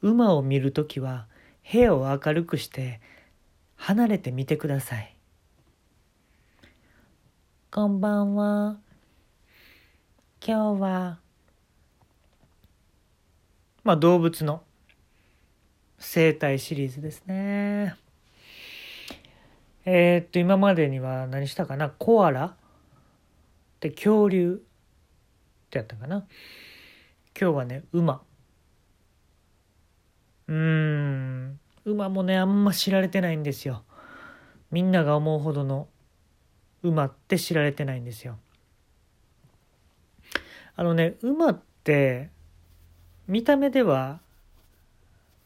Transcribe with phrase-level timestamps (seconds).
[0.00, 1.26] 馬を見るときは
[1.70, 3.00] 部屋を明るくして
[3.76, 5.14] 離れてみてください。
[7.70, 8.78] こんばんは。
[10.44, 11.18] 今日は、
[13.82, 14.62] まあ動物の
[15.98, 17.96] 生態シリーズですね。
[19.84, 21.90] えー、っと、今までには何したかな？
[21.90, 22.54] コアラ
[23.80, 24.62] で恐竜
[25.66, 26.26] ってやったかな？
[27.38, 28.22] 今日はね、馬。
[30.48, 33.84] うーん、馬もね、あんま知られてないんですよ。
[34.70, 35.88] みんなが思うほどの
[36.82, 38.38] 馬って知られてないんですよ。
[40.74, 42.30] あのね、馬って、
[43.26, 44.20] 見た目では、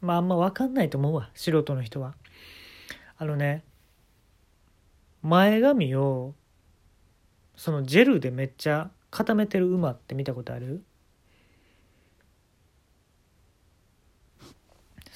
[0.01, 2.15] まああんま分かんないと思うわ、素人の人は。
[3.19, 3.65] あのね、
[5.23, 6.34] 前髪を、
[7.57, 10.82] そのジェルでめっちゃ固めてる馬って見たことある？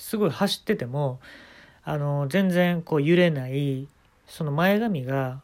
[0.07, 1.19] すごい走ってても
[1.83, 3.89] あの全然こう揺れない
[4.29, 5.43] その前髪が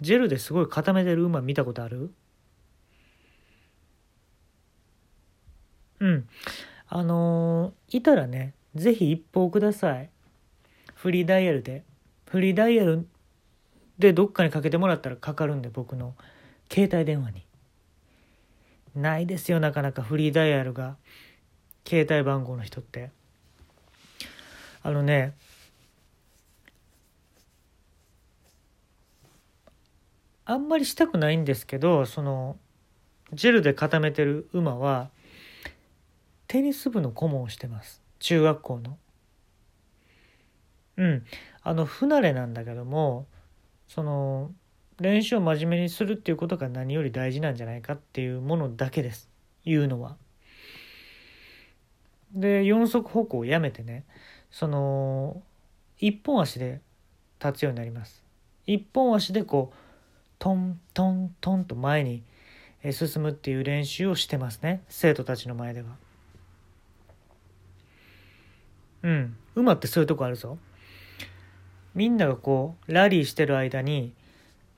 [0.00, 2.12] ジェルですごい固めてる馬見たことある？
[5.98, 6.28] うん。
[6.88, 10.10] あのー、いたらね是非一報ください。
[10.94, 11.82] フリーダイヤルで。
[12.26, 13.04] フリーダイヤル
[13.98, 16.14] でどっかにかけてもらったらかかるんで僕の
[16.72, 17.42] 携帯電話に。
[18.94, 20.02] ないですよなかなか。
[20.02, 20.96] フリーダイヤルが。
[21.84, 23.10] 携帯番号の人って。
[24.88, 25.34] あのね
[30.46, 32.56] あんまりしたくないんですけどその
[33.34, 35.10] ジェルで固めてる馬は
[36.46, 38.00] テニス部の顧問をしてます。
[38.18, 38.96] 中学校の。
[40.96, 41.24] うん。
[41.62, 43.26] あの不慣れなんだけども
[43.88, 44.50] その
[44.98, 49.28] 練習を真面目にするっていうことが何より大事なんじゃないかっていうものだけです。
[49.66, 50.16] 言うのは。
[52.32, 54.06] で四足歩行をやめてね。
[54.50, 55.42] その
[55.98, 56.80] 一本足で
[57.44, 58.22] 立つようになります。
[58.66, 59.76] 一本足でこう
[60.38, 62.22] トントントンと前に
[62.92, 65.88] 進むっていう練習をしてますね生徒たちの前では。
[69.02, 70.58] うん馬ってそういうとこあるぞ。
[71.94, 74.12] みんながこうラリーしてる間に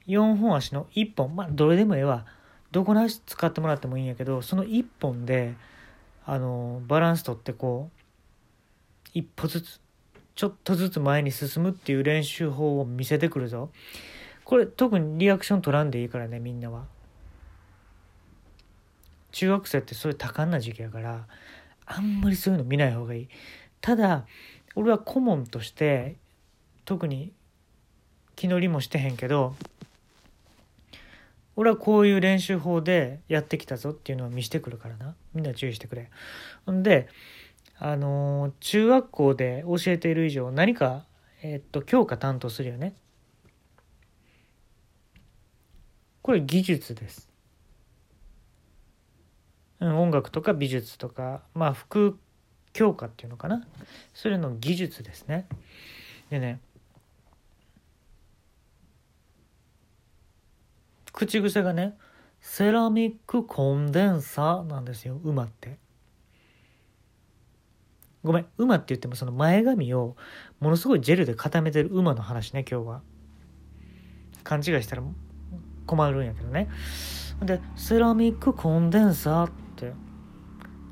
[0.07, 2.25] 4本足の1本まあどれでもええわ
[2.71, 5.55] どこの足使ってもらってもいいんやけどその1本で
[6.25, 8.00] あのバランス取ってこう
[9.15, 9.81] 一歩ずつ
[10.35, 13.71] ちょっとずつ前に進むっていう練習法を見せてくるぞ。
[14.45, 16.87] これ特にリアクション取らんでいいからねみんなは。
[19.33, 21.27] 中学生ってそういう多感な時期やから
[21.87, 23.29] あんまりそういうの見ない方がいい。
[23.81, 24.27] ただ
[24.75, 26.17] 俺は顧問として
[26.85, 27.33] 特に
[28.35, 29.55] 気乗りもしてへんけど
[31.57, 35.15] 俺はこういう練習法でやってきたぞっていうのを見してくるからな。
[35.35, 36.11] みんな注意してくれ。
[36.65, 37.09] ほんで
[37.83, 41.07] あの中学校で教えている以上何か
[41.43, 42.95] えっと教科担当するよね。
[46.21, 47.31] これ技術です。
[49.81, 52.19] うん音楽とか美術とかまあ副
[52.75, 53.67] 教科っていうのかな。
[54.13, 55.47] それの技術ですね。
[56.29, 56.61] でね
[61.15, 61.97] 口癖がね
[62.43, 65.79] セラミックコンデンサーなんですよ馬って。
[68.23, 70.17] ごめん馬って言ってもその前髪を
[70.61, 73.03] ものすごいジェルで固めてる馬の話ね今日は。
[74.43, 75.03] 勘違いしたら
[75.87, 76.69] 困るんやけどね。
[77.43, 79.93] でセラミックコンデンサーって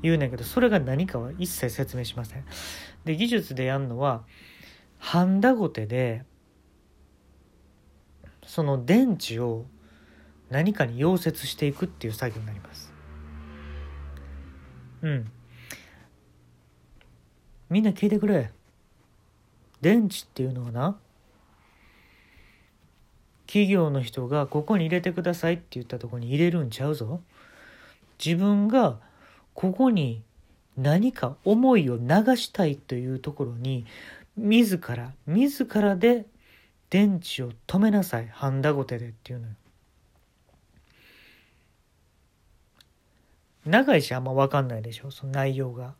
[0.01, 2.45] 言うねんけどそれが何かは一切説明しません。
[3.05, 4.23] で技術でやるのは
[4.97, 6.23] ハンダゴテで
[8.43, 9.65] その電池を
[10.49, 12.91] 何かに溶接していくっていう作業になります。
[15.01, 15.31] うん。
[17.69, 18.51] みんな聞いてくれ。
[19.81, 20.97] 電池っていうのはな
[23.47, 27.21] 企業の人がここに入れてくださいって言ったとこに入れるんちゃうぞ。
[28.23, 28.99] 自分が
[29.53, 30.21] ここに
[30.77, 33.85] 何か思いを流したいというところに
[34.37, 36.25] 自ら自らで
[36.89, 38.27] 電池を止めなさい。
[38.27, 39.53] ハンダゴテでっていうのよ。
[43.65, 45.11] 長いしあんま分かんないでしょ。
[45.11, 45.93] その内容が。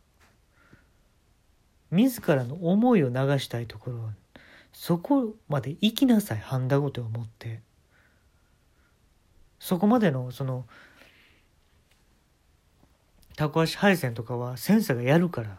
[1.90, 4.10] 自らの思いを流したいところ
[4.72, 7.60] そこまで行きなさいハンダゴテを持って。
[9.58, 10.66] そこまでのその
[13.36, 15.58] タコ足配線とかは先生がやるから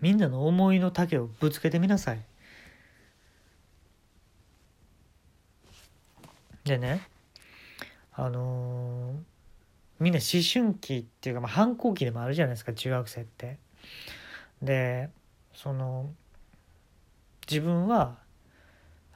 [0.00, 2.24] みんなの思いの丈をぶつけてみなさい。
[6.64, 7.06] でね
[8.12, 9.16] あのー、
[10.00, 13.58] みんな思春期っていうか、まあ、反抗期でもあるじゃないですか中学生って。
[14.62, 15.10] で
[15.52, 16.10] その
[17.48, 18.16] 自分は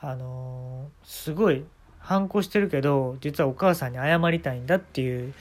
[0.01, 1.65] あのすごい
[1.99, 5.35] 反抗してるけど実はお母さんに謝りたいんだっていう、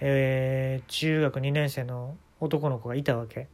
[0.00, 3.48] えー、中学2年生の男の子がいたわけ。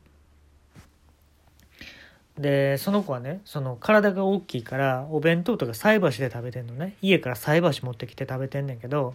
[2.38, 9.14] でその子はねその体が大きいからお弁当とか菜箸で食べてんのね家から菜箸持ってきて食べてんねんけど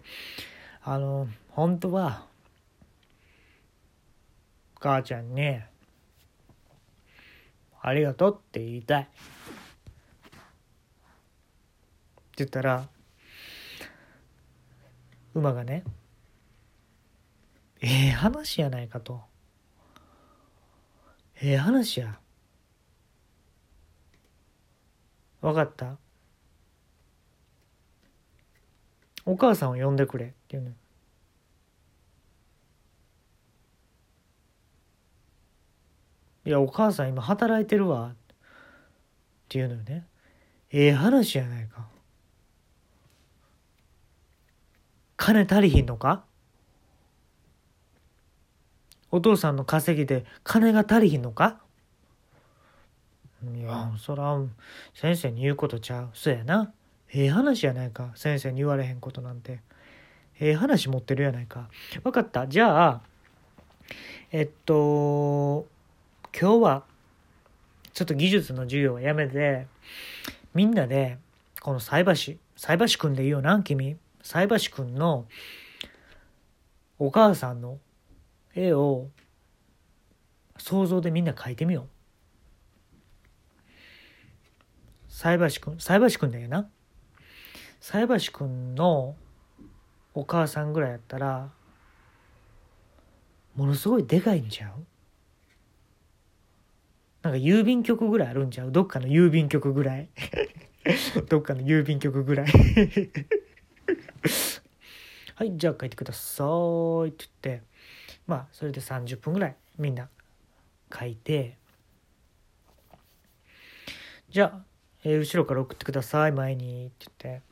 [0.84, 2.26] あの本当は
[4.80, 5.60] 母ちゃんに
[7.82, 9.04] 「ありがとう」って言いたい。
[9.04, 9.06] っ
[12.40, 12.88] て言ったら
[15.34, 15.84] 馬がね
[17.82, 19.22] 「ええ話やないか」と
[21.42, 22.18] 「ええ話や」
[25.42, 25.98] 分かった？
[29.26, 30.34] お母さんを呼んでくれ。
[30.50, 30.72] って言うの。
[36.46, 38.08] いやお母さん今働いてるわ。
[38.08, 38.12] っ
[39.48, 40.08] て言うのよね。
[40.72, 41.88] ええ話やないか。
[45.18, 46.24] 金足りひんのか？
[49.12, 51.60] お父さんの稼ぎで金が足りひんのか？
[53.56, 54.36] いやそら
[54.96, 56.10] 先生に言うことちゃう。
[56.14, 56.74] そやな。
[57.14, 58.12] ええ話やないか。
[58.16, 59.60] 先生に言われへんことなんて。
[60.40, 61.70] ええ話持ってるやないか。
[62.04, 62.48] 分かった。
[62.48, 63.02] じゃあ
[64.32, 65.68] えっと
[66.40, 66.84] 今日は
[67.94, 69.68] ちょっと技術の授業はやめて
[70.54, 71.18] みんなで
[71.62, 73.98] この菜箸菜箸くんでいいよな君。
[74.22, 75.26] 菜箸くんの
[77.00, 77.80] お母さんの
[78.54, 79.08] 絵を
[80.58, 81.88] 想像でみんな描いてみよう。
[85.08, 86.70] 菜箸くん、菜箸くんだよな。
[87.80, 89.16] 菜箸くんの
[90.20, 91.50] お母さんぐらいやったら、
[93.56, 94.72] ものすごいでかいんちゃう？
[97.22, 98.72] なんか郵便局ぐらいあるんちゃう？
[98.72, 100.10] どっかの郵便局ぐらい？
[101.30, 102.48] どっかの郵便局ぐらい？
[105.36, 106.48] はい、じゃあ書いてください
[107.10, 107.64] って言って、
[108.28, 110.10] まあ、それで30分ぐらいみんな
[110.94, 111.58] 書いて、
[114.30, 114.64] じゃあ、
[115.06, 117.49] えー、後ろから送ってください前にって言って。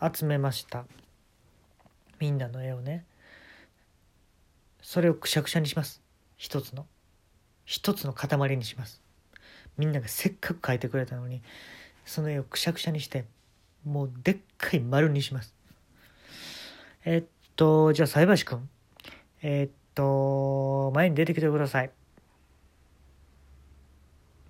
[0.00, 0.84] 集めました。
[2.20, 3.04] みんなの絵をね。
[4.82, 6.02] それをくしゃくしゃにします。
[6.36, 6.86] 一つの。
[7.64, 9.02] 一つの塊にします。
[9.76, 11.40] みんながせっかく描いてくれたのに
[12.04, 13.24] その絵をくしゃくしゃにして
[13.84, 15.54] もうでっかい丸にします。
[17.04, 17.24] えっ
[17.54, 18.68] とじゃあ菜箸くん
[19.42, 21.90] えっと前に出てきてください。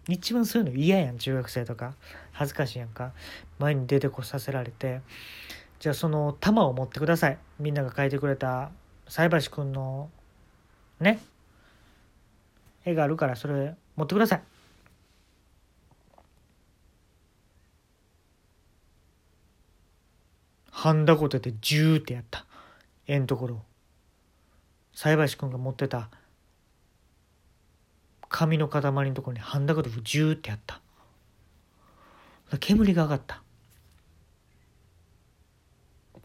[0.09, 1.95] 一番そういうの嫌やん中学生とか。
[2.33, 3.13] 恥ずかしいやんか。
[3.59, 5.03] 前に出てこさせられて。
[5.81, 7.39] じゃあその玉を持ってください。
[7.61, 8.71] みんなが書いてくれた。
[9.07, 10.11] 菜箸くんの
[10.99, 11.21] ね。
[12.85, 14.43] 絵があるからそれ持ってください。
[20.71, 22.47] はんだこててジューってやった。
[23.07, 23.63] 絵んところ
[24.95, 26.09] 菜箸くんが持ってた。
[28.29, 30.81] 紙の塊のところにハンダゴテジューってやった。
[32.61, 33.43] 煙が上がった。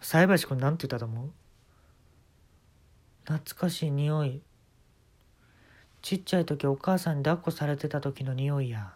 [0.01, 1.31] 菜箸君なんて言ったと思う？
[3.25, 4.41] 懐かしい匂い。
[6.01, 8.93] ちっちゃい時お母さんに抱っこされてた時の匂いや。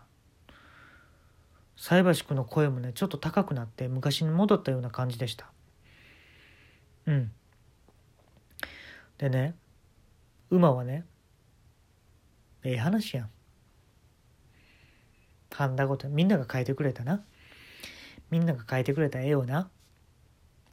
[1.78, 5.50] 菜箸君の声もねちょっと高くなって昔に戻ったような感じでした。
[7.06, 7.32] うん。
[9.18, 9.56] でね
[10.50, 11.06] 馬はね
[12.64, 13.30] ええ話やん。
[15.52, 17.24] はんだことみんなが描いてくれたな。
[18.30, 19.70] みんなが描いてくれた絵をな、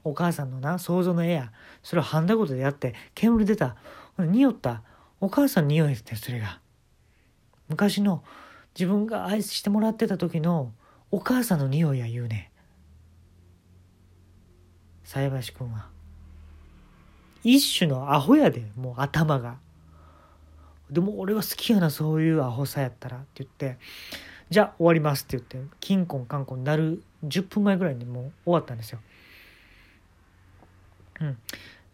[0.04, 3.76] お母さんのな、想像の絵や、それをはんだことでやって、煙出た。
[4.18, 4.82] 匂った。
[5.20, 6.60] お母さん匂いってそれが。
[7.68, 8.22] 昔の
[8.78, 10.72] 自分が愛してもらってた時の
[11.10, 12.50] お母さんの匂いや言うね。
[15.04, 15.88] 菜箸くんは。
[17.42, 19.63] 一種のアホやで、もう頭が。
[20.90, 23.78] でも俺は好きやなそういうアホさやったらって言って
[24.50, 29.00] じゃあ終わりますって言ってキンコンカンコンなる10分前ぐらいにもう終わったんですよ。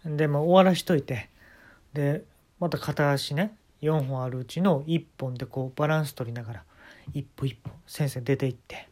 [0.05, 1.29] うん、でも終わらしといて
[1.93, 2.25] で
[2.59, 6.65] また片足ね4本あるうちの1本でこうバランス取りながら
[7.13, 8.89] 一歩一歩先生出て行って。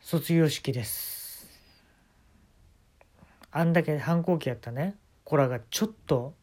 [0.00, 1.48] 卒業式です。
[3.50, 4.96] あんだけ反抗期やったね。
[5.24, 6.34] 子らがちょっと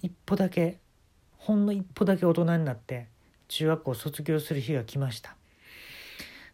[0.00, 0.78] 一歩だけ
[1.36, 3.08] ほんの一歩だけ大人になって
[3.48, 5.36] 中学校卒業する日が来ました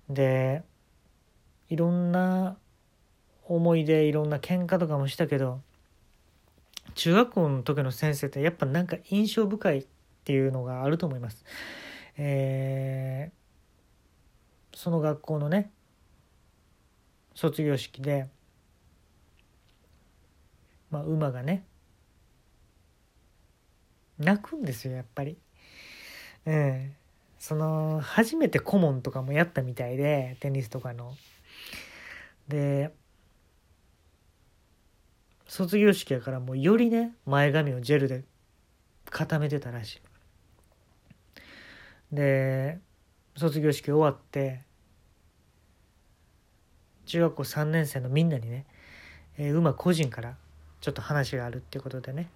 [0.09, 0.62] で
[1.68, 2.57] いろんな
[3.47, 5.61] 思い出いろんな喧嘩とかもしたけど
[6.95, 9.87] 中学校の時の先生ってやっぱなんか印象深いっ
[10.25, 11.45] ていうのがあると思います。
[12.16, 15.71] えー、その学校のね
[17.35, 18.28] 卒業式で、
[20.90, 21.64] まあ、馬がね
[24.18, 25.37] 泣くんですよやっぱり。
[26.47, 26.95] うん、
[27.38, 31.14] その初めて顧問とかもやったみたいでテニスとかの。
[32.49, 32.92] で
[35.47, 38.25] 卒業式やからもうよりね前髪をジェルで
[39.11, 40.00] 固めてたらしい。
[42.12, 42.78] で
[43.37, 44.62] 卒業式終わって
[47.07, 48.66] 中学校3年生のみんなにね、
[49.38, 50.37] えー、馬個人から
[50.81, 52.29] ちょっと話があるっていうことでね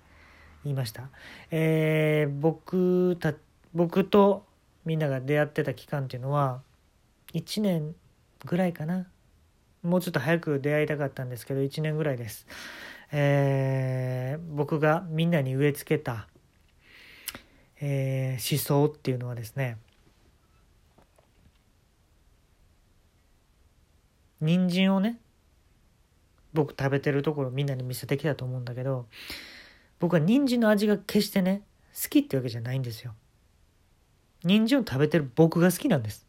[0.65, 1.09] 言いました。
[1.51, 3.35] えー、僕た
[3.75, 4.45] 僕と
[4.85, 6.61] みんなが出会ってた期間っていうのは
[7.35, 7.95] 1年
[8.45, 9.07] ぐらいかな
[9.83, 12.47] もうちょっと早く出会いたかったんですけど1年ぐらいです。
[13.13, 16.29] えー、僕がみんなに植え付けた、
[17.81, 19.77] えー、思想っていうのはですね
[24.41, 25.19] 人参をね
[26.52, 29.06] 僕食べてるところみんなに見せてきたと思うんだけど
[29.99, 31.62] 僕は人参の味が決してね
[31.94, 33.14] 好きってわけじゃないんですよ。
[34.44, 36.26] 人参を食べてる僕が好きなんです。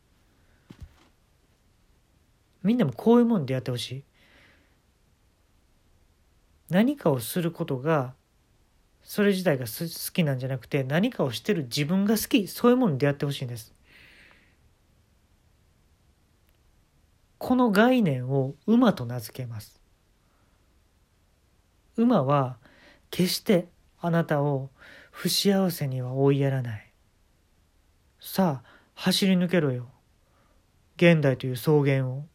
[2.61, 4.03] みんなもこういうもんでやってほしい。
[6.69, 8.13] 何かをすることが
[9.03, 13.73] それ自体が好きなんじゃなくて何かをしてる自分が好きそういうものに出会ってほしいんです。
[17.37, 19.82] この概念を馬と名付けます。
[21.97, 22.57] 馬は
[23.09, 23.69] 決して
[24.00, 24.69] あなたを
[25.12, 26.93] 不幸せには追いやらない。
[28.19, 29.89] さあ、走り抜けろよ。
[30.95, 32.25] 現代という草原を。